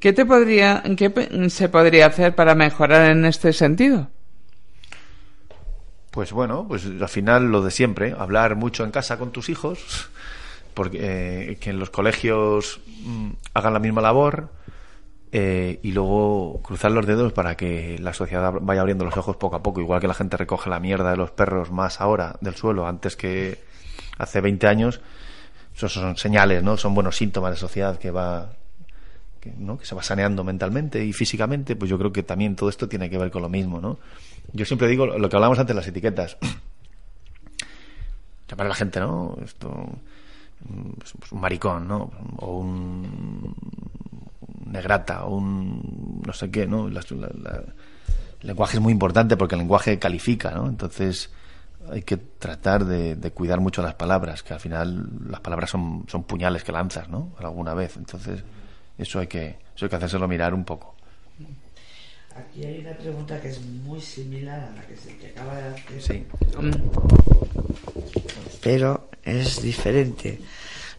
[0.00, 4.08] ¿Qué, te podría, qué se podría hacer para mejorar en este sentido?
[6.10, 10.08] Pues bueno, pues al final lo de siempre, hablar mucho en casa con tus hijos,
[10.72, 10.98] porque
[11.50, 14.48] eh, que en los colegios mm, hagan la misma labor
[15.30, 19.56] eh, y luego cruzar los dedos para que la sociedad vaya abriendo los ojos poco
[19.56, 22.54] a poco, igual que la gente recoge la mierda de los perros más ahora del
[22.54, 23.58] suelo antes que
[24.16, 25.00] hace 20 años.
[25.76, 26.76] Esos son señales, ¿no?
[26.76, 28.50] Son buenos síntomas de sociedad que va
[29.40, 33.10] que, se va saneando mentalmente y físicamente, pues yo creo que también todo esto tiene
[33.10, 33.98] que ver con lo mismo, ¿no?
[34.52, 36.36] Yo siempre digo lo que hablábamos antes, las etiquetas.
[38.48, 39.36] Llamar a la gente, ¿no?
[39.44, 39.68] Esto,
[40.98, 42.10] pues, pues un maricón, ¿no?
[42.38, 43.54] O un
[44.70, 46.88] negrata, o un no sé qué, ¿no?
[46.88, 47.64] La- la-
[48.40, 50.68] el lenguaje es muy importante porque el lenguaje califica, ¿no?
[50.68, 51.30] Entonces
[51.90, 56.04] hay que tratar de, de cuidar mucho las palabras, que al final las palabras son,
[56.06, 57.32] son puñales que lanzas, ¿no?
[57.38, 57.96] Alguna vez.
[57.96, 58.42] Entonces
[58.98, 60.94] eso hay que, eso hay que hacérselo mirar un poco.
[62.36, 65.68] Aquí hay una pregunta que es muy similar a la que se te acaba de
[65.70, 66.00] hacer.
[66.02, 66.24] Sí.
[68.62, 70.40] Pero es diferente.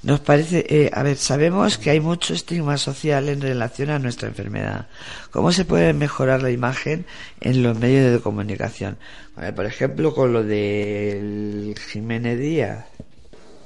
[0.01, 4.29] Nos parece, eh, a ver, sabemos que hay mucho estigma social en relación a nuestra
[4.29, 4.87] enfermedad.
[5.31, 7.05] ¿Cómo se puede mejorar la imagen
[7.41, 8.97] en los medios de comunicación?
[9.35, 12.85] A ver, por ejemplo, con lo del Jiménez Díaz.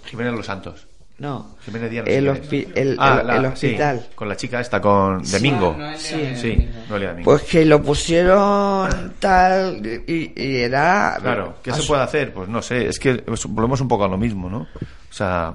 [0.06, 0.88] Jiménez Los Santos.
[1.20, 4.08] No, Jiménez Díaz, no el, hospi- el- Ah, el- la- el sí, hospital.
[4.16, 5.78] con la chica esta, con Domingo.
[5.98, 6.34] Sí.
[6.36, 7.22] sí, Domingo.
[7.24, 11.18] Pues que lo pusieron tal y, y era...
[11.22, 12.34] Claro, ¿qué se puede hacer?
[12.34, 14.62] Pues no sé, es que volvemos un poco a lo mismo, ¿no?
[14.62, 15.54] O sea,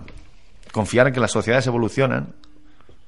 [0.79, 2.35] confiar en que las sociedades evolucionan,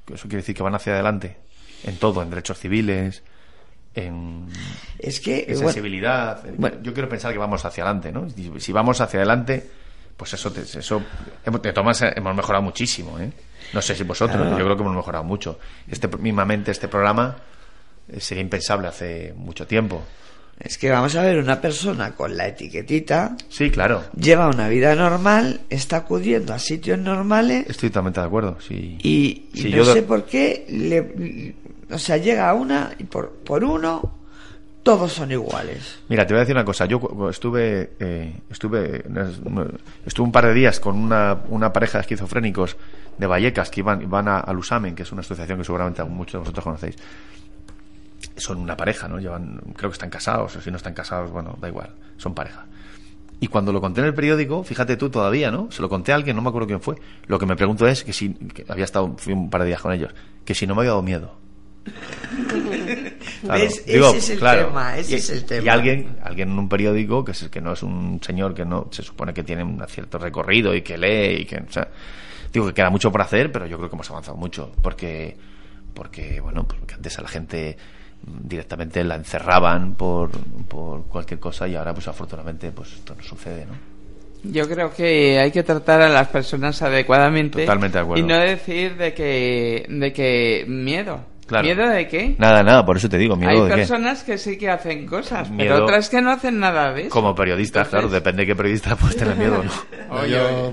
[0.04, 1.36] que eso quiere decir que van hacia adelante,
[1.84, 3.22] en todo, en derechos civiles,
[3.94, 4.46] en,
[4.98, 6.42] Es que, en bueno, sensibilidad.
[6.56, 6.76] bueno.
[6.82, 8.26] Yo quiero pensar que vamos hacia adelante, ¿no?
[8.58, 9.70] Si vamos hacia adelante,
[10.16, 11.02] pues eso, te- eso
[11.44, 13.30] hemos- de maneras, hemos mejorado muchísimo, ¿eh?
[13.72, 14.58] No sé si vosotros, Claro.
[14.58, 15.58] yo creo que hemos mejorado mucho.
[15.88, 17.36] Este, mismamente este programa
[18.08, 20.02] eh, sería impensable hace mucho tiempo.
[20.60, 23.36] Es que vamos a ver una persona con la etiquetita.
[23.48, 24.04] Sí, claro.
[24.14, 28.58] Lleva una vida normal, está acudiendo a sitios normales Estoy totalmente de acuerdo.
[28.60, 28.98] Sí.
[29.02, 31.54] y, no yo sé por qué le,
[31.90, 34.20] o sea, llega a una y por, por uno
[34.82, 35.98] todos son iguales.
[36.08, 36.86] Mira, te voy a decir una cosa.
[36.86, 39.04] Yo estuve, eh, estuve,
[40.06, 42.76] estuve un par de días con una, una pareja de esquizofrénicos
[43.18, 46.32] de Vallecas que iban, iban a, al USAMEN, que es una asociación que seguramente muchos
[46.32, 46.96] de vosotros conocéis.
[48.40, 49.18] Son una pareja, ¿no?
[49.18, 52.66] Llevan, creo que están casados, o si no están casados, bueno, da igual, son pareja.
[53.40, 55.70] Y cuando lo conté en el periódico, fíjate tú todavía, ¿no?
[55.70, 56.96] Se lo conté a alguien, no me acuerdo quién fue.
[57.26, 59.80] Lo que me pregunto es que si, que había estado, fui un par de días
[59.80, 60.12] con ellos,
[60.44, 61.34] que si no me había dado miedo.
[63.40, 63.86] Claro, ¿Ves?
[63.86, 65.64] digo, ese es el claro, tema, ese y, es el tema.
[65.64, 68.88] y alguien, alguien en un periódico que, es, que no es un señor que no
[68.90, 71.88] se supone que tiene un cierto recorrido y que lee y que, o sea,
[72.52, 75.38] digo que queda mucho por hacer, pero yo creo que hemos avanzado mucho porque,
[75.94, 77.78] porque bueno, porque antes a la gente
[78.26, 80.30] directamente la encerraban por,
[80.68, 83.72] por cualquier cosa y ahora pues afortunadamente pues esto no sucede, ¿no?
[84.42, 87.60] Yo creo que hay que tratar a las personas adecuadamente.
[87.60, 88.24] Totalmente de acuerdo.
[88.24, 91.20] Y no decir de que, de que miedo.
[91.46, 91.64] Claro.
[91.66, 92.36] ¿Miedo de qué?
[92.38, 93.76] Nada, nada, por eso te digo, miedo Hay de qué.
[93.76, 95.74] personas que sí que hacen cosas, Miedo.
[95.74, 97.10] pero otras que no hacen nada de eso.
[97.10, 99.64] Como periodistas, claro, depende de qué periodista puedes tener miedo o
[100.14, 100.26] no.
[100.26, 100.72] Yo,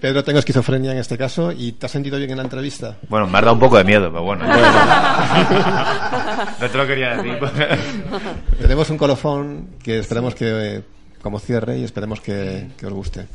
[0.00, 2.96] Pedro, tengo esquizofrenia en este caso y ¿te has sentido bien en la entrevista?
[3.08, 4.44] Bueno, me ha dado un poco de miedo, pero bueno.
[6.60, 7.38] no te lo quería decir.
[8.60, 10.82] Tenemos un colofón que esperemos que, eh,
[11.22, 13.26] como cierre, y esperemos que, que os guste.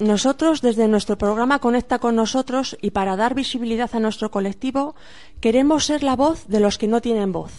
[0.00, 4.94] Nosotros, desde nuestro programa Conecta con nosotros y para dar visibilidad a nuestro colectivo,
[5.40, 7.52] queremos ser la voz de los que no tienen voz.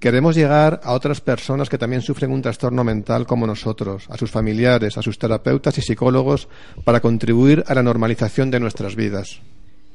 [0.00, 4.30] Queremos llegar a otras personas que también sufren un trastorno mental como nosotros, a sus
[4.30, 6.48] familiares, a sus terapeutas y psicólogos,
[6.84, 9.40] para contribuir a la normalización de nuestras vidas.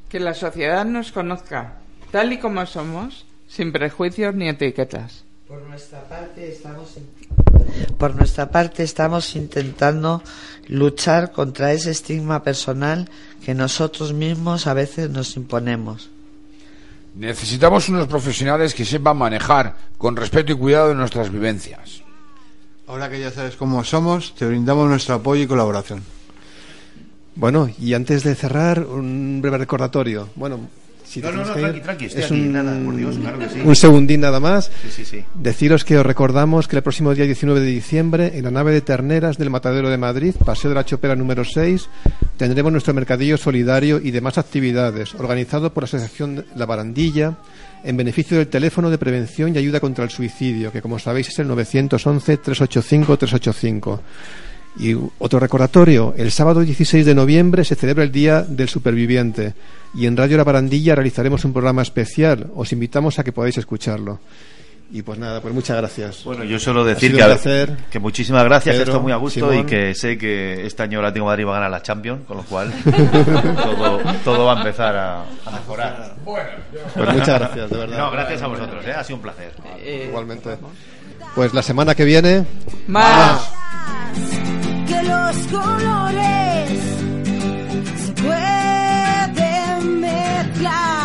[0.09, 1.75] Que la sociedad nos conozca,
[2.11, 5.23] tal y como somos, sin prejuicios ni etiquetas.
[5.47, 6.97] Por nuestra parte estamos
[7.97, 10.23] por nuestra parte estamos intentando
[10.67, 13.09] luchar contra ese estigma personal
[13.43, 16.10] que nosotros mismos a veces nos imponemos.
[17.15, 22.03] Necesitamos unos profesionales que sepan manejar con respeto y cuidado nuestras vivencias.
[22.87, 26.03] Ahora que ya sabes cómo somos, te brindamos nuestro apoyo y colaboración.
[27.35, 30.29] Bueno, y antes de cerrar, un breve recordatorio.
[30.35, 30.69] Bueno,
[31.11, 33.49] si No, no, no, tranqui, tranqui, estoy es aquí, un, nada, por Dios, claro que
[33.49, 33.59] sí.
[33.61, 34.71] un segundín nada más.
[34.83, 35.25] Sí, sí, sí.
[35.35, 38.79] Deciros que os recordamos que el próximo día 19 de diciembre, en la nave de
[38.79, 41.89] terneras del Matadero de Madrid, Paseo de la Chopera número 6,
[42.37, 47.35] tendremos nuestro mercadillo solidario y demás actividades, organizado por la Asociación La Barandilla,
[47.83, 51.39] en beneficio del teléfono de prevención y ayuda contra el suicidio, que como sabéis es
[51.39, 53.99] el 911-385-385.
[54.79, 59.53] Y otro recordatorio, el sábado 16 de noviembre se celebra el Día del Superviviente
[59.93, 62.47] y en Radio La Barandilla realizaremos un programa especial.
[62.55, 64.19] Os invitamos a que podáis escucharlo.
[64.93, 66.23] Y pues nada, pues muchas gracias.
[66.25, 67.77] Bueno, yo solo decir que, un placer.
[67.89, 69.59] que muchísimas gracias, Pedro, estoy muy a gusto Simón.
[69.59, 72.37] y que sé que este año el Atlético Madrid va a ganar la Champions, con
[72.37, 76.15] lo cual todo, todo va a empezar a, a mejorar.
[76.25, 76.43] Pues
[76.95, 77.97] muchas gracias, de verdad.
[77.99, 78.91] No, gracias a vosotros, ¿eh?
[78.91, 79.53] ha sido un placer.
[80.09, 80.57] Igualmente.
[81.35, 82.45] Pues la semana que viene
[82.87, 83.49] Más
[84.91, 86.69] que los colores
[88.03, 91.00] se pueden mezclar.